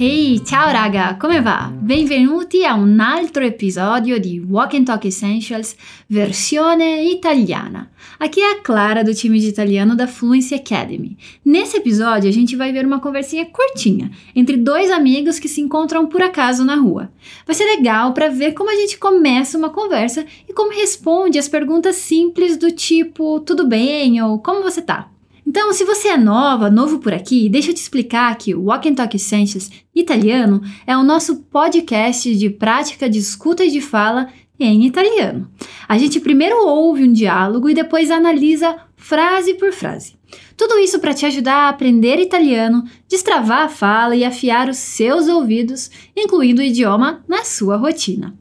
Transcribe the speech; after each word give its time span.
Ehi, 0.00 0.44
ciao 0.44 0.70
raga, 0.70 1.16
come 1.18 1.40
va? 1.42 1.72
Benvenuti 1.74 2.64
a 2.64 2.74
un 2.74 3.00
altro 3.00 3.44
episódio 3.44 4.20
de 4.20 4.40
Walk 4.48 4.76
and 4.76 4.84
Talk 4.84 5.04
Essentials 5.08 5.74
versione 6.06 7.02
italiana. 7.10 7.90
Aqui 8.16 8.40
é 8.40 8.52
a 8.52 8.60
Clara 8.60 9.02
do 9.02 9.12
time 9.12 9.40
de 9.40 9.48
italiano 9.48 9.96
da 9.96 10.06
Fluency 10.06 10.54
Academy. 10.54 11.16
Nesse 11.44 11.78
episódio 11.78 12.28
a 12.28 12.32
gente 12.32 12.54
vai 12.54 12.70
ver 12.70 12.86
uma 12.86 13.00
conversinha 13.00 13.44
curtinha 13.46 14.08
entre 14.36 14.56
dois 14.56 14.88
amigos 14.88 15.40
que 15.40 15.48
se 15.48 15.60
encontram 15.60 16.06
por 16.06 16.22
acaso 16.22 16.64
na 16.64 16.76
rua. 16.76 17.10
Vai 17.44 17.56
ser 17.56 17.64
legal 17.64 18.14
para 18.14 18.28
ver 18.28 18.52
como 18.52 18.70
a 18.70 18.76
gente 18.76 18.98
começa 18.98 19.58
uma 19.58 19.70
conversa 19.70 20.24
e 20.48 20.52
como 20.52 20.70
responde 20.70 21.40
as 21.40 21.48
perguntas 21.48 21.96
simples 21.96 22.56
do 22.56 22.70
tipo 22.70 23.40
tudo 23.40 23.66
bem 23.66 24.22
ou 24.22 24.38
como 24.38 24.62
você 24.62 24.80
tá? 24.80 25.10
Então, 25.48 25.72
se 25.72 25.82
você 25.82 26.08
é 26.08 26.18
nova, 26.18 26.68
novo 26.68 26.98
por 26.98 27.14
aqui, 27.14 27.48
deixa 27.48 27.70
eu 27.70 27.74
te 27.74 27.78
explicar 27.78 28.36
que 28.36 28.54
o 28.54 28.64
Walk 28.64 28.86
and 28.86 28.94
Talk 28.94 29.16
Essentials 29.16 29.70
italiano 29.94 30.60
é 30.86 30.94
o 30.94 31.02
nosso 31.02 31.36
podcast 31.44 32.36
de 32.36 32.50
prática 32.50 33.08
de 33.08 33.18
escuta 33.18 33.64
e 33.64 33.70
de 33.70 33.80
fala 33.80 34.28
em 34.60 34.84
italiano. 34.84 35.50
A 35.88 35.96
gente 35.96 36.20
primeiro 36.20 36.66
ouve 36.66 37.02
um 37.02 37.12
diálogo 37.14 37.70
e 37.70 37.74
depois 37.74 38.10
analisa 38.10 38.76
frase 38.94 39.54
por 39.54 39.72
frase. 39.72 40.16
Tudo 40.54 40.78
isso 40.80 40.98
para 40.98 41.14
te 41.14 41.24
ajudar 41.24 41.62
a 41.62 41.68
aprender 41.70 42.20
italiano, 42.20 42.84
destravar 43.08 43.62
a 43.62 43.68
fala 43.70 44.14
e 44.14 44.26
afiar 44.26 44.68
os 44.68 44.76
seus 44.76 45.28
ouvidos, 45.28 45.90
incluindo 46.14 46.60
o 46.60 46.64
idioma 46.64 47.24
na 47.26 47.42
sua 47.42 47.78
rotina. 47.78 48.36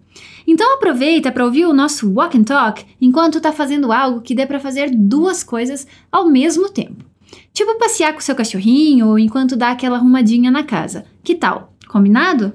Então 0.47 0.75
aproveita 0.75 1.29
para 1.29 1.43
ouvir 1.43 1.65
o 1.65 1.73
nosso 1.73 2.09
Walk 2.09 2.37
and 2.37 2.45
Talk 2.45 2.85
enquanto 3.01 3.37
está 3.37 3.51
fazendo 3.51 3.91
algo 3.91 4.21
que 4.21 4.33
dê 4.33 4.45
para 4.45 4.61
fazer 4.61 4.89
duas 4.89 5.43
coisas 5.43 5.85
ao 6.09 6.29
mesmo 6.29 6.69
tempo. 6.69 7.03
Tipo 7.51 7.77
passear 7.77 8.13
com 8.13 8.21
seu 8.21 8.33
cachorrinho 8.33 9.09
ou 9.09 9.19
enquanto 9.19 9.57
dá 9.57 9.71
aquela 9.71 9.97
arrumadinha 9.97 10.49
na 10.49 10.63
casa. 10.63 11.03
Que 11.21 11.35
tal? 11.35 11.73
Combinado? 11.89 12.53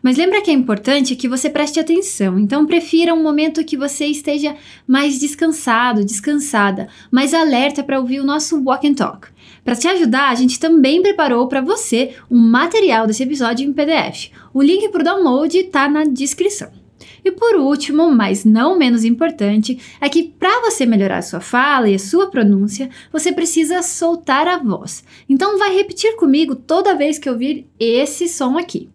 Mas 0.00 0.16
lembra 0.16 0.42
que 0.42 0.50
é 0.50 0.54
importante 0.54 1.16
que 1.16 1.26
você 1.26 1.48
preste 1.48 1.80
atenção, 1.80 2.38
então 2.38 2.66
prefira 2.66 3.14
um 3.14 3.22
momento 3.22 3.64
que 3.64 3.76
você 3.76 4.06
esteja 4.06 4.54
mais 4.86 5.18
descansado, 5.18 6.04
descansada, 6.04 6.88
mais 7.10 7.32
alerta 7.32 7.82
para 7.82 7.98
ouvir 7.98 8.20
o 8.20 8.24
nosso 8.24 8.62
Walk 8.62 8.86
and 8.86 8.94
Talk. 8.94 9.28
Para 9.64 9.74
te 9.74 9.88
ajudar, 9.88 10.28
a 10.28 10.34
gente 10.34 10.60
também 10.60 11.00
preparou 11.00 11.48
para 11.48 11.62
você 11.62 12.14
um 12.30 12.38
material 12.38 13.06
desse 13.06 13.22
episódio 13.22 13.66
em 13.66 13.72
PDF. 13.72 14.30
O 14.52 14.62
link 14.62 14.88
para 14.90 15.00
o 15.00 15.04
download 15.04 15.56
está 15.56 15.88
na 15.88 16.04
descrição. 16.04 16.83
E 17.24 17.30
por 17.30 17.56
último, 17.56 18.10
mas 18.10 18.44
não 18.44 18.76
menos 18.76 19.02
importante, 19.02 19.80
é 20.00 20.08
que 20.08 20.24
para 20.24 20.60
você 20.60 20.84
melhorar 20.84 21.18
a 21.18 21.22
sua 21.22 21.40
fala 21.40 21.88
e 21.88 21.94
a 21.94 21.98
sua 21.98 22.30
pronúncia, 22.30 22.90
você 23.10 23.32
precisa 23.32 23.82
soltar 23.82 24.46
a 24.46 24.58
voz. 24.58 25.02
Então 25.28 25.58
vai 25.58 25.74
repetir 25.74 26.16
comigo 26.16 26.54
toda 26.54 26.94
vez 26.94 27.18
que 27.18 27.30
ouvir 27.30 27.66
esse 27.80 28.28
som 28.28 28.58
aqui. 28.58 28.90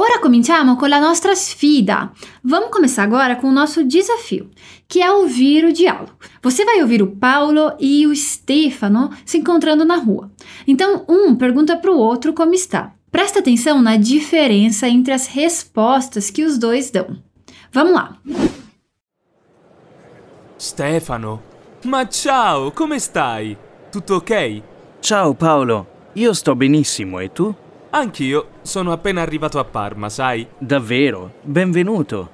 Ora 0.00 0.20
cominciamo 0.20 0.76
con 0.76 0.90
la 0.90 1.00
nostra 1.00 1.34
sfida. 1.34 2.12
Vamos 2.44 2.70
começar 2.70 3.02
agora 3.02 3.34
com 3.34 3.48
o 3.48 3.52
nosso 3.52 3.82
desafio, 3.82 4.48
que 4.86 5.02
é 5.02 5.10
ouvir 5.10 5.64
o 5.64 5.72
diálogo. 5.72 6.12
Você 6.40 6.64
vai 6.64 6.80
ouvir 6.80 7.02
o 7.02 7.16
Paulo 7.16 7.72
e 7.80 8.06
o 8.06 8.14
Stefano 8.14 9.10
se 9.26 9.38
encontrando 9.38 9.84
na 9.84 9.96
rua. 9.96 10.30
Então, 10.68 11.04
um 11.08 11.34
pergunta 11.34 11.76
para 11.76 11.90
o 11.90 11.98
outro 11.98 12.32
como 12.32 12.54
está. 12.54 12.94
Presta 13.10 13.40
atenção 13.40 13.80
na 13.80 13.96
diferença 13.96 14.88
entre 14.88 15.12
as 15.12 15.26
respostas 15.26 16.30
que 16.30 16.44
os 16.44 16.58
dois 16.58 16.90
dão. 16.90 17.22
Vamos 17.72 17.92
lá. 17.92 18.18
Stefano, 20.58 21.42
ma 21.84 22.06
ciao, 22.06 22.72
come 22.72 22.98
stai? 22.98 23.56
Tutto 23.90 24.16
ok? 24.16 24.62
Ciao 25.00 25.34
Paolo, 25.34 25.86
io 26.14 26.32
sto 26.34 26.54
benissimo 26.56 27.20
e 27.20 27.28
tu? 27.30 27.54
Anch'io 27.90 28.48
sono 28.62 28.92
appena 28.92 29.22
arrivato 29.22 29.58
a 29.58 29.64
Parma, 29.64 30.10
sai? 30.10 30.46
Davvero? 30.58 31.34
Benvenuto. 31.42 32.30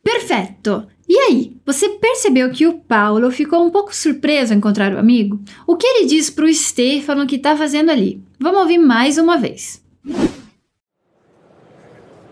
Perfetto! 0.00 0.93
E 1.08 1.18
aí, 1.18 1.56
você 1.66 1.88
percebeu 1.90 2.50
que 2.50 2.66
o 2.66 2.78
Paulo 2.78 3.30
ficou 3.30 3.64
um 3.64 3.70
pouco 3.70 3.94
surpreso 3.94 4.52
ao 4.52 4.58
encontrar 4.58 4.94
o 4.94 4.98
amigo? 4.98 5.40
O 5.66 5.76
que 5.76 5.86
ele 5.86 6.06
diz 6.06 6.30
para 6.30 6.46
o 6.46 6.52
Stefano 6.52 7.26
que 7.26 7.36
está 7.36 7.56
fazendo 7.56 7.90
ali? 7.90 8.22
Vamos 8.40 8.60
ouvir 8.60 8.78
mais 8.78 9.18
uma 9.18 9.36
vez. 9.36 9.82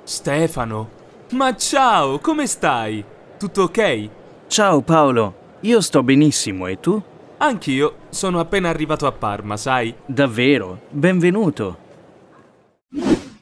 Stefano, 0.07 0.91
ma 1.33 1.55
ciao, 1.55 2.19
come 2.19 2.47
stai? 2.47 3.05
Tutto 3.39 3.65
ok? 3.65 4.11
Ciao 4.49 4.83
Paolo, 4.83 5.35
io 5.63 5.81
sto 5.81 6.03
benissimo 6.03 6.69
e 6.69 6.77
tu? 6.77 7.03
Anch'io 7.39 7.95
sono 8.11 8.39
appena 8.39 8.69
arrivato 8.69 9.07
a 9.07 9.13
Parma, 9.13 9.57
sai? 9.57 9.95
Davvero? 10.07 10.81
Benvenuto. 10.91 11.77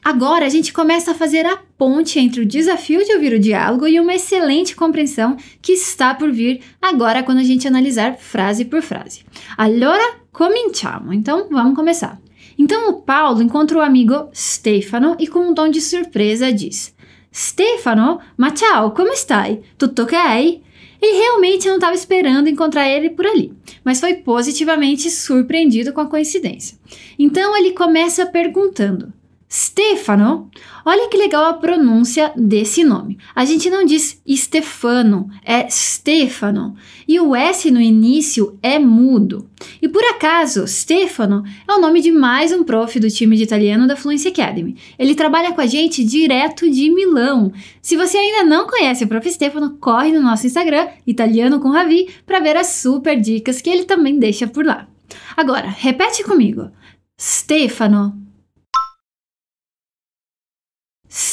Agora 0.03 0.45
a 0.45 0.49
gente 0.49 0.73
começa 0.73 1.11
a 1.11 1.15
fazer 1.15 1.45
a 1.45 1.59
ponte 1.81 2.19
entre 2.19 2.41
o 2.41 2.45
desafio 2.45 3.03
de 3.03 3.11
ouvir 3.11 3.33
o 3.33 3.39
diálogo 3.39 3.87
e 3.87 3.99
uma 3.99 4.13
excelente 4.13 4.75
compreensão 4.75 5.35
que 5.59 5.71
está 5.71 6.13
por 6.13 6.31
vir 6.31 6.61
agora 6.79 7.23
quando 7.23 7.39
a 7.39 7.43
gente 7.43 7.67
analisar 7.67 8.19
frase 8.19 8.65
por 8.65 8.83
frase. 8.83 9.23
Allora, 9.57 10.17
cominciamo. 10.31 11.11
Então, 11.11 11.47
vamos 11.49 11.73
começar. 11.73 12.21
Então, 12.55 12.87
o 12.91 13.01
Paulo 13.01 13.41
encontra 13.41 13.79
o 13.79 13.81
amigo 13.81 14.29
Stefano 14.31 15.15
e 15.17 15.25
com 15.25 15.39
um 15.39 15.55
tom 15.55 15.69
de 15.69 15.81
surpresa 15.81 16.53
diz: 16.53 16.93
Stefano, 17.33 18.19
ma 18.37 18.51
ciao, 18.51 18.91
come 18.91 19.15
stai? 19.15 19.61
Tutto 19.75 20.03
ok? 20.03 20.61
Ele 21.01 21.17
realmente 21.17 21.67
não 21.67 21.77
estava 21.77 21.95
esperando 21.95 22.47
encontrar 22.47 22.87
ele 22.87 23.09
por 23.09 23.25
ali, 23.25 23.51
mas 23.83 23.99
foi 23.99 24.13
positivamente 24.13 25.09
surpreendido 25.09 25.93
com 25.93 26.01
a 26.01 26.05
coincidência. 26.05 26.77
Então 27.17 27.57
ele 27.57 27.71
começa 27.71 28.23
perguntando: 28.27 29.11
Stefano, 29.53 30.49
olha 30.85 31.09
que 31.09 31.17
legal 31.17 31.43
a 31.43 31.55
pronúncia 31.55 32.31
desse 32.37 32.85
nome. 32.85 33.17
A 33.35 33.43
gente 33.43 33.69
não 33.69 33.83
diz 33.83 34.21
Stefano, 34.25 35.29
é 35.43 35.69
Stefano. 35.69 36.73
E 37.05 37.19
o 37.19 37.35
S 37.35 37.69
no 37.69 37.81
início 37.81 38.57
é 38.63 38.79
mudo. 38.79 39.49
E 39.81 39.89
por 39.89 40.01
acaso, 40.05 40.65
Stefano 40.65 41.43
é 41.67 41.73
o 41.73 41.81
nome 41.81 41.99
de 41.99 42.13
mais 42.13 42.53
um 42.53 42.63
prof 42.63 42.97
do 42.97 43.09
time 43.09 43.35
de 43.35 43.43
italiano 43.43 43.85
da 43.87 43.97
Fluency 43.97 44.29
Academy. 44.29 44.77
Ele 44.97 45.15
trabalha 45.15 45.51
com 45.51 45.59
a 45.59 45.65
gente 45.65 46.01
direto 46.01 46.71
de 46.71 46.89
Milão. 46.89 47.51
Se 47.81 47.97
você 47.97 48.17
ainda 48.17 48.45
não 48.45 48.67
conhece 48.67 49.03
o 49.03 49.07
prof 49.07 49.29
Stefano, 49.29 49.75
corre 49.81 50.13
no 50.13 50.21
nosso 50.21 50.47
Instagram, 50.47 50.87
Italiano 51.05 51.59
com 51.59 51.71
Ravi, 51.71 52.07
para 52.25 52.39
ver 52.39 52.55
as 52.55 52.67
super 52.67 53.19
dicas 53.19 53.59
que 53.59 53.69
ele 53.69 53.83
também 53.83 54.17
deixa 54.17 54.47
por 54.47 54.65
lá. 54.65 54.87
Agora, 55.35 55.67
repete 55.67 56.23
comigo. 56.23 56.71
Stefano. 57.19 58.30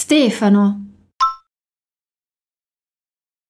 Stefano. 0.08 0.86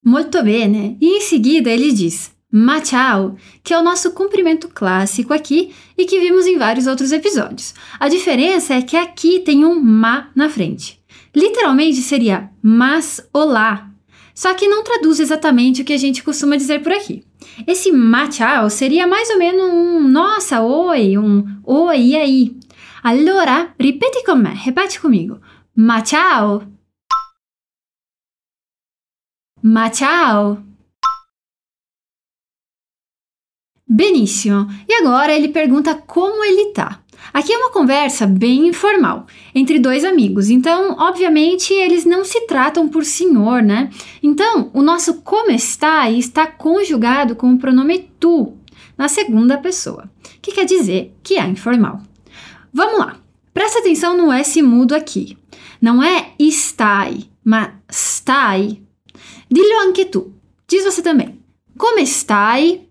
Molto 0.05 0.43
bene. 0.43 0.99
E 1.01 1.19
em 1.19 1.21
seguida 1.21 1.71
ele 1.71 1.93
diz 1.93 2.33
ma 2.51 2.85
ciao, 2.85 3.37
que 3.63 3.73
é 3.73 3.79
o 3.79 3.83
nosso 3.83 4.11
cumprimento 4.11 4.67
clássico 4.67 5.33
aqui 5.33 5.73
e 5.97 6.05
que 6.05 6.19
vimos 6.19 6.47
em 6.47 6.59
vários 6.59 6.89
outros 6.89 7.13
episódios. 7.13 7.75
A 8.01 8.09
diferença 8.09 8.75
é 8.75 8.83
que 8.83 8.97
aqui 8.97 9.39
tem 9.39 9.65
um 9.65 9.79
ma 9.81 10.31
na 10.35 10.49
frente. 10.49 11.01
Literalmente 11.33 11.99
seria 11.99 12.51
mas 12.61 13.25
olá, 13.33 13.89
só 14.35 14.53
que 14.53 14.67
não 14.67 14.83
traduz 14.83 15.21
exatamente 15.21 15.83
o 15.83 15.85
que 15.85 15.93
a 15.93 15.99
gente 15.99 16.25
costuma 16.25 16.57
dizer 16.57 16.83
por 16.83 16.91
aqui. 16.91 17.23
Esse 17.69 17.93
ma 17.93 18.29
ciao 18.29 18.69
seria 18.69 19.07
mais 19.07 19.31
ou 19.31 19.39
menos 19.39 19.63
um 19.63 20.09
nossa, 20.09 20.61
oi, 20.61 21.17
um 21.17 21.45
oi, 21.65 22.01
e 22.01 22.17
aí? 22.17 22.57
Allora, 23.01 23.73
ripeti 23.79 24.25
con 24.25 24.43
me, 24.43 24.51
repete 24.55 25.01
comigo. 25.01 25.41
Ma 25.81 26.03
ciao! 26.03 26.67
Ma 29.63 29.89
ciao! 29.93 30.61
Benissimo! 33.87 34.67
E 34.89 34.95
agora 34.95 35.33
ele 35.33 35.51
pergunta 35.51 35.95
como 35.95 36.45
ele 36.45 36.73
tá. 36.73 37.01
Aqui 37.33 37.53
é 37.53 37.59
uma 37.59 37.71
conversa 37.71 38.27
bem 38.27 38.67
informal 38.67 39.29
entre 39.55 39.79
dois 39.79 40.05
amigos, 40.05 40.51
então, 40.51 40.97
obviamente, 40.99 41.73
eles 41.73 42.05
não 42.05 42.25
se 42.25 42.41
tratam 42.49 42.89
por 42.89 43.05
senhor, 43.05 43.63
né? 43.63 43.89
Então, 44.21 44.73
o 44.75 44.83
nosso 44.83 45.23
como 45.23 45.53
está 45.53 46.11
está 46.11 46.45
conjugado 46.49 47.37
com 47.37 47.53
o 47.53 47.59
pronome 47.59 48.11
tu 48.19 48.57
na 48.97 49.07
segunda 49.07 49.57
pessoa, 49.57 50.11
que 50.43 50.51
quer 50.51 50.65
dizer 50.65 51.15
que 51.23 51.39
é 51.39 51.47
informal. 51.47 52.03
Vamos 52.73 52.99
lá! 52.99 53.21
Presta 53.55 53.79
atenção 53.79 54.17
no 54.17 54.33
S 54.33 54.61
mudo 54.61 54.93
aqui. 54.93 55.39
Não 55.81 56.03
é 56.03 56.35
stai, 56.51 57.31
mas 57.45 57.73
stai. 57.91 58.83
Dillo 59.51 59.81
anche 59.81 60.05
tu. 60.07 60.35
Diz 60.67 60.85
você 60.85 61.03
também. 61.03 61.43
Come 61.77 62.05
stai? 62.07 62.89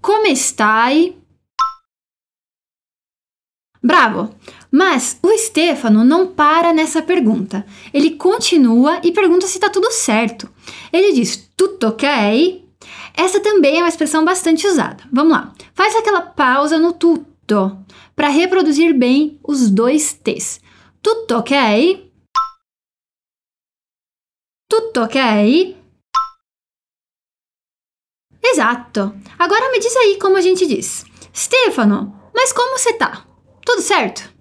Come 0.00 0.34
stai? 0.34 1.16
Bravo! 3.82 4.34
Mas 4.70 5.18
o 5.22 5.36
Stefano 5.36 6.04
não 6.04 6.28
para 6.28 6.72
nessa 6.72 7.02
pergunta. 7.02 7.66
Ele 7.92 8.12
continua 8.12 9.00
e 9.02 9.12
pergunta 9.12 9.46
se 9.46 9.56
está 9.56 9.68
tudo 9.68 9.90
certo. 9.90 10.48
Ele 10.92 11.12
diz 11.12 11.50
tutto 11.56 11.88
ok? 11.88 12.64
Essa 13.14 13.40
também 13.40 13.78
é 13.78 13.82
uma 13.82 13.88
expressão 13.88 14.24
bastante 14.24 14.66
usada. 14.66 15.04
Vamos 15.12 15.32
lá. 15.32 15.52
Faz 15.74 15.94
aquela 15.96 16.22
pausa 16.22 16.78
no 16.78 16.92
tutto 16.92 17.31
tutto, 17.52 17.84
para 18.16 18.28
reproduzir 18.28 18.94
bem 18.94 19.38
os 19.42 19.70
dois 19.70 20.14
T's. 20.14 20.60
Tutto 21.02 21.36
ok? 21.38 22.10
Tutto 24.68 25.02
ok? 25.02 25.76
Exato. 28.42 29.14
Agora 29.38 29.70
me 29.70 29.78
diz 29.78 29.94
aí 29.96 30.18
como 30.18 30.36
a 30.36 30.40
gente 30.40 30.66
diz. 30.66 31.04
Stefano, 31.34 32.30
mas 32.34 32.52
como 32.52 32.78
você 32.78 32.92
tá? 32.94 33.26
Tudo 33.64 33.82
certo? 33.82 34.32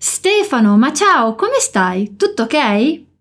Stefano, 0.00 0.76
ma 0.76 0.92
ciao, 0.92 1.36
come 1.36 1.60
stai? 1.60 2.08
Tutto 2.16 2.42
ok? 2.44 3.11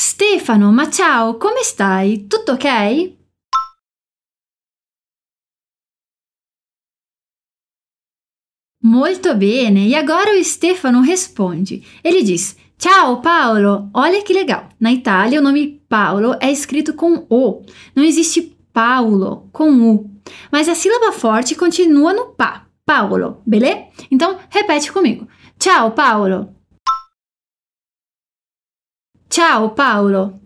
Stefano, 0.00 0.70
ma 0.70 0.88
ciao, 0.88 1.38
come 1.38 1.64
stai? 1.64 2.28
Tutto 2.28 2.52
ok? 2.52 3.16
Molto 8.84 9.34
bene, 9.34 9.88
e 9.88 9.96
agora 9.96 10.30
o 10.30 10.44
Stefano 10.44 11.00
responde. 11.00 11.84
Ele 12.00 12.22
diz: 12.22 12.56
Ciao 12.76 13.20
Paolo! 13.20 13.90
Olha 13.92 14.22
que 14.22 14.32
legal! 14.32 14.68
Na 14.78 14.92
Itália, 14.92 15.40
o 15.40 15.42
nome 15.42 15.82
Paolo 15.88 16.36
é 16.40 16.48
escrito 16.48 16.94
com 16.94 17.26
O. 17.28 17.64
Não 17.92 18.04
existe 18.04 18.56
Paulo 18.72 19.48
com 19.50 19.68
U. 19.68 20.08
Mas 20.52 20.68
a 20.68 20.76
sílaba 20.76 21.10
forte 21.10 21.56
continua 21.56 22.12
no 22.12 22.26
pá. 22.36 22.68
Paolo, 22.86 23.42
beleza? 23.44 23.88
Então, 24.12 24.38
repete 24.48 24.92
comigo. 24.92 25.26
Ciao 25.58 25.90
Paolo! 25.90 26.57
Ciao 29.30 29.74
Paolo! 29.74 30.40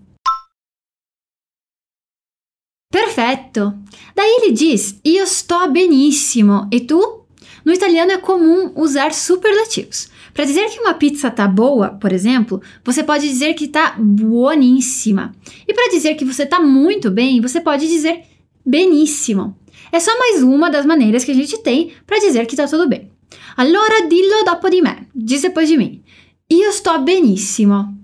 Perfetto! 2.90 3.73
Daí 4.14 4.40
ele 4.43 4.52
diz: 4.52 5.00
Io 5.05 5.25
sto 5.25 5.70
benissimo. 5.70 6.69
E 6.70 6.81
tu? 6.81 7.26
No 7.64 7.73
italiano 7.73 8.11
é 8.11 8.19
comum 8.19 8.73
usar 8.75 9.14
superlativos. 9.14 10.08
Para 10.34 10.44
dizer 10.44 10.69
que 10.69 10.81
uma 10.81 10.94
pizza 10.94 11.31
tá 11.31 11.46
boa, 11.46 11.90
por 11.90 12.12
exemplo, 12.12 12.61
você 12.84 13.05
pode 13.05 13.29
dizer 13.29 13.55
que 13.55 13.69
tá 13.69 13.94
buoníssima. 13.96 15.32
E 15.67 15.73
para 15.73 15.90
dizer 15.90 16.17
que 16.17 16.25
você 16.25 16.44
tá 16.44 16.61
muito 16.61 17.08
bem, 17.08 17.40
você 17.40 17.61
pode 17.61 17.87
dizer 17.87 18.25
benissimo. 18.67 19.56
É 19.93 20.00
só 20.00 20.19
mais 20.19 20.43
uma 20.43 20.69
das 20.69 20.84
maneiras 20.84 21.25
que 21.25 21.31
a 21.31 21.34
gente 21.34 21.58
tem 21.58 21.93
para 22.05 22.19
dizer 22.19 22.46
que 22.46 22.56
tá 22.56 22.67
tudo 22.67 22.88
bem. 22.88 23.12
Allora 23.56 24.08
dillo 24.08 24.44
dopo 24.44 24.69
di 24.69 24.82
me. 24.82 25.06
Diz 25.14 25.43
depois 25.43 25.69
de 25.69 25.76
mim. 25.76 26.02
Io 26.50 26.73
sto 26.73 26.99
benissimo. 26.99 28.01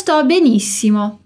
Sto 0.00 0.24
benissimo. 0.24 1.20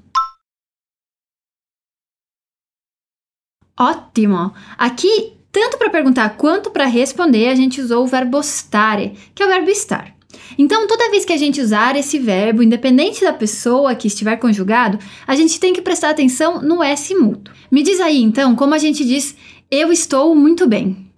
Ótimo! 3.79 4.53
Aqui, 4.77 5.33
tanto 5.51 5.79
para 5.79 5.91
perguntar 5.91 6.37
quanto 6.37 6.71
para 6.71 6.87
responder, 6.87 7.49
a 7.49 7.55
gente 7.55 7.81
usou 7.81 8.05
o 8.05 8.07
verbo 8.07 8.41
stare, 8.41 9.17
que 9.35 9.43
é 9.43 9.47
o 9.47 9.49
verbo 9.49 9.71
estar. 9.71 10.15
Então, 10.59 10.87
toda 10.89 11.11
vez 11.11 11.25
que 11.25 11.33
a 11.33 11.37
gente 11.37 11.61
usar 11.61 11.97
esse 11.97 12.19
verbo, 12.19 12.63
independente 12.63 13.23
da 13.23 13.33
pessoa 13.33 13.95
que 13.95 14.09
estiver 14.09 14.37
conjugado, 14.37 14.99
a 15.27 15.35
gente 15.37 15.59
tem 15.61 15.73
que 15.73 15.83
prestar 15.83 16.11
atenção 16.11 16.61
no 16.61 16.83
S 16.83 17.15
mútuo. 17.15 17.55
Me 17.71 17.83
diz 17.83 18.01
aí, 18.01 18.21
então, 18.21 18.57
como 18.57 18.75
a 18.75 18.79
gente 18.79 19.05
diz 19.05 19.37
eu 19.71 19.91
estou 19.93 20.35
muito 20.35 20.67
bem. 20.67 21.11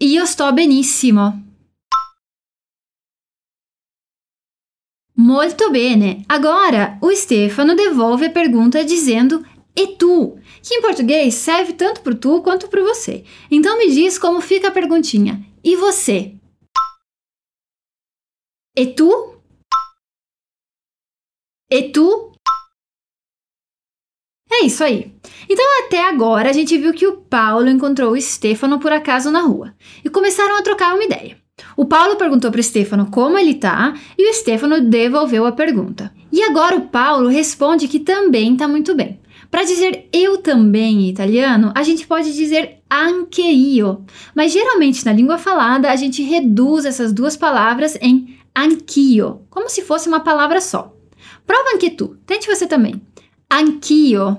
Io 0.00 0.24
sto 0.26 0.52
benissimo. 0.52 1.47
Molto 5.20 5.72
bene! 5.72 6.24
Agora, 6.28 6.96
o 7.02 7.12
Stefano 7.12 7.74
devolve 7.74 8.26
a 8.26 8.30
pergunta 8.30 8.84
dizendo 8.84 9.44
e 9.74 9.96
tu, 9.96 10.38
que 10.62 10.76
em 10.76 10.80
português 10.80 11.34
serve 11.34 11.72
tanto 11.72 12.02
para 12.02 12.14
tu 12.14 12.40
quanto 12.40 12.68
para 12.68 12.84
você. 12.84 13.24
Então 13.50 13.76
me 13.76 13.90
diz 13.90 14.16
como 14.16 14.40
fica 14.40 14.68
a 14.68 14.70
perguntinha. 14.70 15.44
E 15.64 15.74
você? 15.74 16.36
E 18.76 18.86
tu? 18.94 19.42
E 21.68 21.90
tu? 21.90 22.32
É 24.52 24.64
isso 24.64 24.84
aí. 24.84 25.12
Então, 25.48 25.84
até 25.84 26.00
agora, 26.08 26.48
a 26.48 26.52
gente 26.52 26.78
viu 26.78 26.94
que 26.94 27.08
o 27.08 27.22
Paulo 27.22 27.68
encontrou 27.68 28.12
o 28.12 28.20
Stefano 28.20 28.78
por 28.78 28.92
acaso 28.92 29.32
na 29.32 29.40
rua 29.40 29.74
e 30.04 30.08
começaram 30.08 30.56
a 30.56 30.62
trocar 30.62 30.94
uma 30.94 31.02
ideia. 31.02 31.47
O 31.78 31.84
Paulo 31.84 32.16
perguntou 32.16 32.50
para 32.50 32.58
o 32.58 32.62
Stefano 32.62 33.08
como 33.08 33.38
ele 33.38 33.54
tá 33.54 33.94
e 34.18 34.28
o 34.28 34.34
Stefano 34.34 34.80
devolveu 34.80 35.46
a 35.46 35.52
pergunta. 35.52 36.12
E 36.32 36.42
agora 36.42 36.74
o 36.74 36.88
Paulo 36.88 37.28
responde 37.28 37.86
que 37.86 38.00
também 38.00 38.56
tá 38.56 38.66
muito 38.66 38.96
bem. 38.96 39.20
Para 39.48 39.62
dizer 39.62 40.08
eu 40.12 40.38
também 40.38 41.02
em 41.02 41.08
italiano, 41.08 41.70
a 41.76 41.84
gente 41.84 42.04
pode 42.04 42.34
dizer 42.34 42.82
anche 42.90 43.42
io, 43.42 44.04
mas 44.34 44.52
geralmente 44.52 45.06
na 45.06 45.12
língua 45.12 45.38
falada 45.38 45.88
a 45.88 45.94
gente 45.94 46.20
reduz 46.20 46.84
essas 46.84 47.12
duas 47.12 47.36
palavras 47.36 47.96
em 48.00 48.36
anch'io, 48.56 49.42
como 49.48 49.70
se 49.70 49.82
fosse 49.82 50.08
uma 50.08 50.18
palavra 50.18 50.60
só. 50.60 50.92
Prova 51.46 51.76
anche 51.76 51.90
tu, 51.90 52.18
tente 52.26 52.48
você 52.48 52.66
também. 52.66 53.00
Anch'io. 53.48 54.36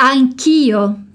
Anch'io. 0.00 1.07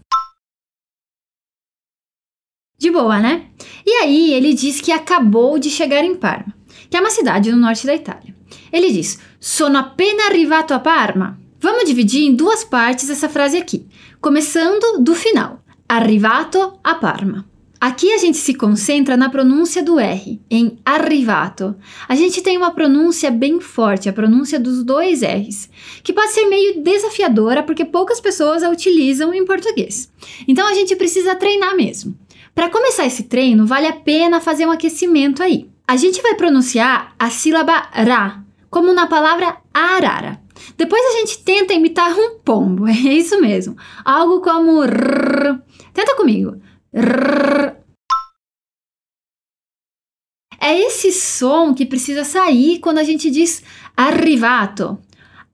De 2.84 2.92
boa, 2.92 3.18
né? 3.18 3.46
E 3.86 3.92
aí 3.92 4.34
ele 4.34 4.54
diz 4.54 4.82
que 4.82 4.92
acabou 4.92 5.58
de 5.58 5.70
chegar 5.70 6.04
em 6.04 6.16
Parma, 6.16 6.54
que 6.90 6.98
é 6.98 7.00
uma 7.00 7.10
cidade 7.10 7.50
no 7.50 7.56
norte 7.56 7.88
da 7.88 7.96
Itália. 7.96 8.36
Ele 8.74 8.92
diz: 8.92 9.20
Sono 9.40 9.78
appena 9.78 10.26
arrivato 10.26 10.74
a 10.74 10.80
Parma. 10.80 11.40
Vamos 11.62 11.86
dividir 11.86 12.26
em 12.26 12.36
duas 12.36 12.66
partes 12.66 13.10
essa 13.10 13.30
frase 13.30 13.56
aqui, 13.56 13.88
começando 14.20 15.02
do 15.02 15.16
final: 15.16 15.64
Arrivato 15.88 16.78
a 16.84 16.94
Parma. 16.96 17.46
Aqui 17.80 18.14
a 18.14 18.18
gente 18.18 18.38
se 18.38 18.54
concentra 18.54 19.18
na 19.18 19.30
pronúncia 19.30 19.84
do 19.84 20.00
R, 20.00 20.42
em 20.50 20.78
arrivato. 20.86 21.76
A 22.08 22.16
gente 22.16 22.42
tem 22.42 22.56
uma 22.56 22.72
pronúncia 22.72 23.30
bem 23.30 23.60
forte, 23.60 24.08
a 24.08 24.14
pronúncia 24.14 24.58
dos 24.58 24.86
dois 24.86 25.22
R's, 25.22 25.70
que 26.02 26.14
pode 26.14 26.32
ser 26.32 26.48
meio 26.48 26.82
desafiadora 26.82 27.62
porque 27.62 27.84
poucas 27.84 28.22
pessoas 28.22 28.64
a 28.64 28.70
utilizam 28.70 29.34
em 29.34 29.44
português. 29.44 30.10
Então 30.48 30.66
a 30.66 30.74
gente 30.74 30.96
precisa 30.96 31.36
treinar 31.36 31.76
mesmo. 31.76 32.18
Para 32.56 32.70
começar 32.70 33.06
esse 33.06 33.24
treino, 33.24 33.66
vale 33.66 33.88
a 33.88 33.94
pena 33.94 34.40
fazer 34.40 34.68
um 34.68 34.72
aquecimento 34.72 35.42
aí. 35.42 35.70
A 35.88 35.96
gente 35.96 36.22
vai 36.22 36.36
pronunciar 36.36 37.14
a 37.18 37.30
sílaba 37.30 37.90
ra, 37.92 38.44
como 38.70 38.94
na 38.94 39.08
palavra 39.08 39.58
arara. 39.74 40.42
Depois 40.78 41.04
a 41.04 41.20
gente 41.20 41.44
tenta 41.44 41.74
imitar 41.74 42.14
um 42.14 42.40
pombo, 42.40 42.86
é 42.88 42.92
isso 42.92 43.42
mesmo. 43.42 43.76
Algo 44.06 44.42
como 44.42 44.82
rrr. 44.82 45.60
Tenta 45.94 46.16
comigo. 46.16 46.62
Rrr. 46.96 47.76
É 50.60 50.80
esse 50.80 51.12
som 51.12 51.74
que 51.74 51.86
precisa 51.86 52.24
sair 52.24 52.80
quando 52.80 53.00
a 53.00 53.04
gente 53.04 53.30
diz 53.30 53.64
arrivato. 53.98 54.98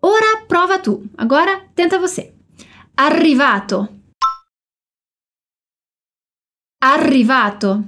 Ora 0.01 0.45
prova 0.47 0.77
tu. 0.77 1.03
Agora 1.17 1.65
tenta 1.73 1.97
você. 1.97 2.33
Arrivato. 2.95 3.87
Arrivato. 6.81 7.83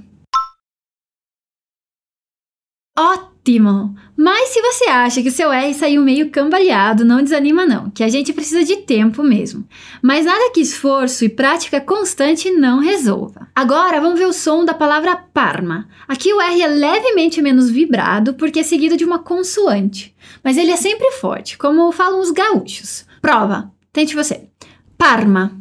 Ótimo! 2.94 3.96
Mas 4.14 4.50
se 4.50 4.60
você 4.60 4.84
acha 4.84 5.22
que 5.22 5.30
seu 5.30 5.50
R 5.50 5.72
saiu 5.72 6.02
meio 6.02 6.30
cambaleado, 6.30 7.02
não 7.02 7.22
desanima 7.22 7.64
não, 7.64 7.90
que 7.90 8.04
a 8.04 8.08
gente 8.08 8.34
precisa 8.34 8.62
de 8.62 8.76
tempo 8.82 9.22
mesmo. 9.22 9.66
Mas 10.02 10.26
nada 10.26 10.50
que 10.52 10.60
esforço 10.60 11.24
e 11.24 11.30
prática 11.30 11.80
constante 11.80 12.50
não 12.50 12.80
resolva. 12.80 13.48
Agora 13.54 13.98
vamos 13.98 14.18
ver 14.18 14.26
o 14.26 14.32
som 14.32 14.62
da 14.62 14.74
palavra 14.74 15.16
Parma. 15.16 15.88
Aqui 16.06 16.30
o 16.34 16.40
R 16.40 16.60
é 16.60 16.66
levemente 16.66 17.40
menos 17.40 17.70
vibrado 17.70 18.34
porque 18.34 18.60
é 18.60 18.62
seguido 18.62 18.94
de 18.94 19.06
uma 19.06 19.20
consoante, 19.20 20.14
mas 20.44 20.58
ele 20.58 20.70
é 20.70 20.76
sempre 20.76 21.10
forte, 21.12 21.56
como 21.56 21.90
falam 21.92 22.20
os 22.20 22.30
gaúchos. 22.30 23.06
Prova, 23.22 23.72
tente 23.90 24.14
você. 24.14 24.50
Parma. 24.98 25.58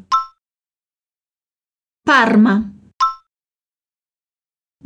Parma. 2.05 2.70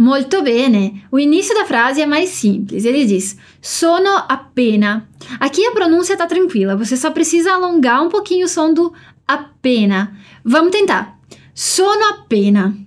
Molto 0.06 0.44
bene! 0.44 1.04
O 1.12 1.18
início 1.18 1.56
da 1.56 1.66
frase 1.66 2.00
é 2.00 2.06
mais 2.06 2.30
simples. 2.30 2.86
Ele 2.86 3.08
diz: 3.08 3.40
sono 3.60 4.08
appena. 4.30 5.10
Aqui 5.40 5.66
a 5.66 5.72
pronúncia 5.72 6.14
está 6.14 6.28
tranquila, 6.28 6.76
você 6.76 6.96
só 6.96 7.10
precisa 7.10 7.54
alongar 7.54 8.04
um 8.04 8.10
pouquinho 8.10 8.46
o 8.46 8.48
som 8.48 8.72
do 8.72 8.94
appena. 9.28 10.16
Vamos 10.44 10.70
tentar. 10.70 11.20
Sono 11.56 12.06
appena. 12.10 12.78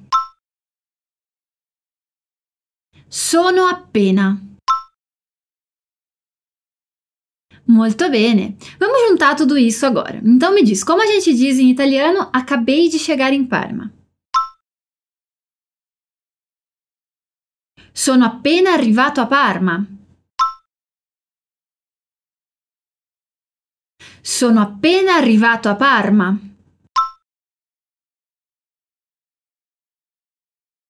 Sono 3.09 3.67
appena. 3.67 4.41
Molto 7.67 8.09
bene. 8.09 8.57
Vamos 8.79 9.09
juntar 9.09 9.35
tudo 9.35 9.59
isso 9.59 9.85
agora. 9.85 10.23
Então 10.25 10.55
me 10.55 10.63
diz, 10.63 10.85
como 10.85 11.03
a 11.03 11.07
gente 11.07 11.35
diz 11.35 11.59
em 11.59 11.69
italiano, 11.69 12.31
acabei 12.33 12.89
de 12.89 12.97
chegar 12.97 13.33
em 13.33 13.45
Parma. 13.45 13.98
Sono 17.99 18.27
appena 18.27 18.75
arrivato 18.75 19.21
a 19.21 19.27
Parma. 19.27 19.85
Sono 24.21 24.61
appena 24.61 25.17
arrivato 25.17 25.69
a 25.69 25.75
Parma. 25.75 26.39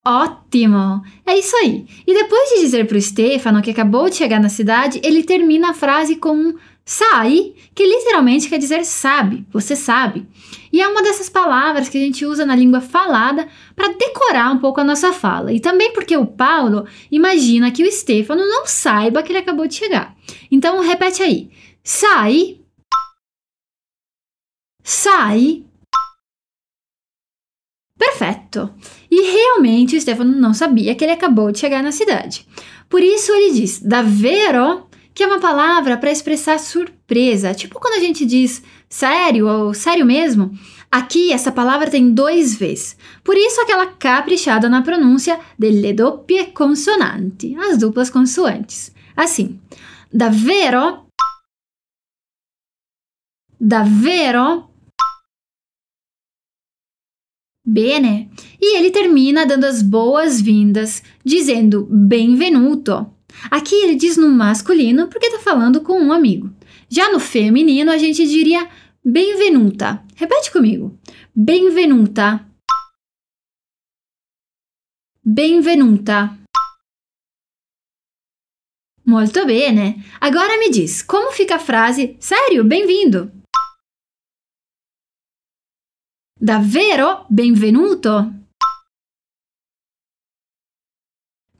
Ótimo! 0.09 1.03
É 1.23 1.37
isso 1.37 1.55
aí. 1.57 1.85
E 2.07 2.13
depois 2.15 2.49
de 2.49 2.61
dizer 2.61 2.87
para 2.87 2.97
o 2.97 3.01
Stefano 3.01 3.61
que 3.61 3.69
acabou 3.69 4.09
de 4.09 4.15
chegar 4.15 4.39
na 4.39 4.49
cidade, 4.49 4.99
ele 5.03 5.21
termina 5.21 5.69
a 5.69 5.73
frase 5.75 6.15
com 6.15 6.35
um 6.35 6.57
sai, 6.83 7.53
que 7.75 7.85
literalmente 7.85 8.49
quer 8.49 8.57
dizer 8.57 8.83
sabe, 8.83 9.45
você 9.51 9.75
sabe. 9.75 10.25
E 10.73 10.81
é 10.81 10.87
uma 10.87 11.03
dessas 11.03 11.29
palavras 11.29 11.87
que 11.87 11.97
a 11.99 12.01
gente 12.01 12.25
usa 12.25 12.43
na 12.43 12.55
língua 12.55 12.81
falada 12.81 13.47
para 13.75 13.93
decorar 13.93 14.51
um 14.51 14.57
pouco 14.57 14.81
a 14.81 14.83
nossa 14.83 15.13
fala. 15.13 15.53
E 15.53 15.59
também 15.59 15.93
porque 15.93 16.17
o 16.17 16.25
Paulo 16.25 16.87
imagina 17.11 17.69
que 17.69 17.83
o 17.83 17.91
Stefano 17.91 18.43
não 18.43 18.65
saiba 18.65 19.21
que 19.21 19.31
ele 19.31 19.37
acabou 19.37 19.67
de 19.67 19.75
chegar. 19.75 20.15
Então 20.49 20.81
repete 20.81 21.21
aí. 21.21 21.51
Sai. 21.83 22.59
Sai. 24.83 25.63
Perfeito! 27.95 28.73
E 29.11 29.31
realmente 29.31 29.99
Stefano 29.99 30.39
não 30.39 30.53
sabia 30.53 30.93
que 30.93 31.03
ele 31.03 31.11
acabou 31.11 31.51
de 31.51 31.59
chegar 31.59 31.81
na 31.81 31.91
cidade. 31.91 32.45
Por 32.87 33.01
isso 33.01 33.31
ele 33.31 33.53
diz 33.53 33.79
davvero, 33.79 34.83
que 35.13 35.23
é 35.23 35.27
uma 35.27 35.39
palavra 35.39 35.97
para 35.97 36.11
expressar 36.11 36.59
surpresa, 36.59 37.53
tipo 37.53 37.79
quando 37.79 37.95
a 37.95 37.99
gente 37.99 38.25
diz 38.25 38.61
sério 38.87 39.47
ou 39.47 39.73
sério 39.73 40.05
mesmo. 40.05 40.51
Aqui 40.91 41.31
essa 41.31 41.51
palavra 41.51 41.89
tem 41.89 42.11
dois 42.11 42.55
Vs, 42.55 42.97
por 43.23 43.37
isso 43.37 43.61
aquela 43.61 43.85
caprichada 43.85 44.67
na 44.67 44.81
pronúncia 44.81 45.39
delle 45.57 45.93
doppie 45.93 46.47
consonanti, 46.47 47.55
as 47.55 47.77
duplas 47.77 48.09
consoantes. 48.09 48.91
Assim, 49.15 49.59
davvero, 50.11 51.05
davvero, 53.59 54.68
Bene. 57.71 58.31
E 58.59 58.77
ele 58.77 58.89
termina 58.89 59.45
dando 59.45 59.65
as 59.65 59.83
boas-vindas, 59.83 61.03
dizendo 61.23 61.87
benvenuto. 61.91 63.13
Aqui 63.51 63.75
ele 63.75 63.93
diz 63.93 64.17
no 64.17 64.27
masculino 64.27 65.07
porque 65.07 65.27
está 65.27 65.37
falando 65.37 65.81
com 65.81 66.01
um 66.01 66.11
amigo. 66.11 66.49
Já 66.89 67.11
no 67.11 67.19
feminino 67.19 67.91
a 67.91 67.97
gente 67.99 68.27
diria 68.27 68.67
benvenuta. 69.05 70.03
Repete 70.15 70.51
comigo. 70.51 70.97
Benvenuta. 71.35 72.43
Benvenuta. 75.23 76.35
Molto 79.05 79.45
bene. 79.45 80.03
Agora 80.19 80.57
me 80.57 80.71
diz, 80.71 81.03
como 81.03 81.31
fica 81.31 81.57
a 81.57 81.59
frase 81.59 82.17
sério, 82.19 82.63
bem-vindo? 82.63 83.31
Davvero? 86.41 87.25
Benvenuto? 87.29 88.33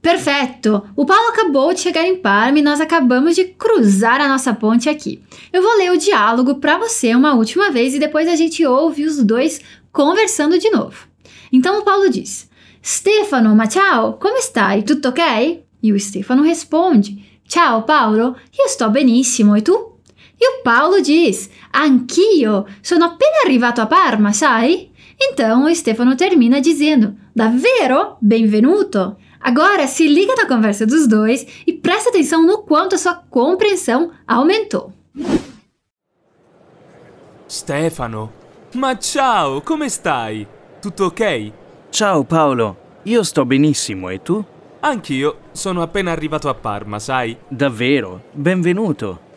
Perfeito! 0.01 0.89
O 0.95 1.05
Paulo 1.05 1.27
acabou 1.27 1.73
de 1.73 1.81
chegar 1.81 2.07
em 2.07 2.15
Parma 2.15 2.59
e 2.59 2.61
nós 2.61 2.79
acabamos 2.79 3.35
de 3.35 3.43
cruzar 3.43 4.21
a 4.21 4.29
nossa 4.29 4.53
ponte 4.53 4.87
aqui. 4.87 5.21
Eu 5.51 5.61
vou 5.61 5.75
ler 5.75 5.91
o 5.91 5.97
diálogo 5.97 6.55
para 6.55 6.77
você 6.77 7.13
uma 7.13 7.33
última 7.33 7.69
vez 7.69 7.93
e 7.93 7.99
depois 7.99 8.29
a 8.29 8.37
gente 8.37 8.65
ouve 8.65 9.03
os 9.03 9.21
dois 9.21 9.59
conversando 9.91 10.57
de 10.57 10.69
novo. 10.69 11.09
Então 11.51 11.79
o 11.79 11.83
Paulo 11.83 12.09
diz: 12.09 12.49
Stefano, 12.81 13.53
ma 13.53 13.67
ciao, 13.67 14.13
come 14.13 14.39
stai? 14.39 14.83
Tutto 14.83 15.09
ok? 15.09 15.61
E 15.83 15.91
o 15.91 15.99
Stefano 15.99 16.41
responde: 16.41 17.41
Ciao 17.45 17.83
Paolo, 17.83 18.33
io 18.57 18.69
sto 18.69 18.89
benissimo, 18.89 19.57
e 19.57 19.61
tu? 19.61 19.88
E 20.39 20.47
o 20.47 20.63
Paulo 20.63 21.01
diz: 21.01 21.49
Anch'io, 21.73 22.65
sono 22.81 23.05
appena 23.05 23.41
arrivato 23.43 23.81
a 23.81 23.85
Parma, 23.85 24.31
sai? 24.31 24.89
Então 25.19 25.65
o 25.65 25.75
Stefano 25.75 26.15
termina 26.15 26.61
dizendo: 26.61 27.15
Davvero? 27.35 28.17
Benvenuto! 28.21 29.17
Agora 29.41 29.87
se 29.87 30.07
liga 30.07 30.33
na 30.35 30.47
conversa 30.47 30.85
dos 30.85 31.07
dois 31.07 31.45
e 31.65 31.73
presta 31.73 32.09
atenção 32.09 32.45
no 32.45 32.59
quanto 32.63 32.95
a 32.95 32.97
sua 32.97 33.15
compreensão 33.29 34.11
aumentou. 34.27 34.93
Stefano, 37.47 38.31
ma 38.75 38.97
ciao, 38.97 39.61
come 39.61 39.89
stai? 39.89 40.45
Tutto 40.81 41.05
ok? 41.05 41.53
Ciao 41.89 42.23
Paolo, 42.23 42.77
io 43.03 43.23
sto 43.23 43.45
benissimo 43.45 44.09
e 44.09 44.21
tu? 44.21 44.43
Anch'io 44.81 45.37
sono 45.51 45.81
appena 45.81 46.11
arrivato 46.11 46.47
a 46.47 46.53
Parma, 46.53 46.99
sai? 46.99 47.35
Davvero? 47.47 48.23
Benvenuto. 48.31 49.27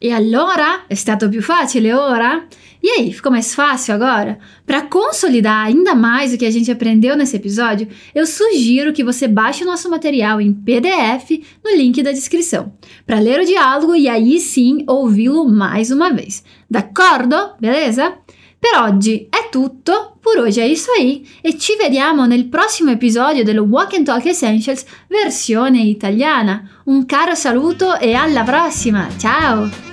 E 0.00 0.12
allora? 0.12 0.86
È 0.86 0.94
stato 0.94 1.28
più 1.28 1.42
facile 1.42 1.92
ora? 1.92 2.46
E 2.80 2.88
aí, 2.90 3.12
ficou 3.12 3.32
mais 3.32 3.52
fácil 3.52 3.94
agora? 3.94 4.38
Para 4.64 4.82
consolidar 4.82 5.66
ainda 5.66 5.94
mais 5.96 6.32
o 6.32 6.38
que 6.38 6.46
a 6.46 6.50
gente 6.50 6.70
aprendeu 6.70 7.16
nesse 7.16 7.34
episódio, 7.34 7.88
eu 8.14 8.24
sugiro 8.24 8.92
que 8.92 9.02
você 9.02 9.26
baixe 9.26 9.64
o 9.64 9.66
nosso 9.66 9.90
material 9.90 10.40
em 10.40 10.52
PDF 10.52 11.42
no 11.64 11.74
link 11.76 12.00
da 12.02 12.12
descrição, 12.12 12.72
para 13.04 13.18
ler 13.18 13.40
o 13.40 13.44
diálogo 13.44 13.96
e 13.96 14.08
aí 14.08 14.38
sim 14.38 14.84
ouvi-lo 14.86 15.48
mais 15.48 15.90
uma 15.90 16.12
vez. 16.12 16.44
D'accordo? 16.70 17.54
Beleza? 17.58 18.16
Per 18.60 18.80
oggi 18.80 19.28
è 19.30 19.48
tutto, 19.50 20.18
per 20.20 20.40
oggi 20.40 20.60
è 20.60 20.64
isso 20.64 20.90
aí 20.92 21.26
e 21.40 21.56
ci 21.56 21.76
vediamo 21.76 22.26
nel 22.26 22.46
prossimo 22.46 22.90
episodio 22.90 23.44
dello 23.44 23.62
Walk 23.62 23.96
and 23.96 24.04
Talk 24.04 24.26
Essentials 24.26 24.84
versione 25.08 25.80
italiana. 25.80 26.82
Un 26.84 27.06
caro 27.06 27.34
saluto 27.34 27.98
e 27.98 28.14
alla 28.14 28.44
prossima, 28.44 29.08
ciao! 29.16 29.87